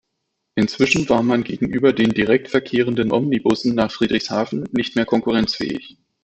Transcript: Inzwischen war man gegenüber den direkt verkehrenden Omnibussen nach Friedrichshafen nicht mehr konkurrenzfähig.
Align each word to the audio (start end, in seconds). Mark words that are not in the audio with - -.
Inzwischen 0.55 1.07
war 1.09 1.21
man 1.21 1.43
gegenüber 1.43 1.93
den 1.93 2.09
direkt 2.09 2.47
verkehrenden 2.49 3.11
Omnibussen 3.11 3.75
nach 3.75 3.91
Friedrichshafen 3.91 4.67
nicht 4.71 4.95
mehr 4.95 5.05
konkurrenzfähig. 5.05 5.99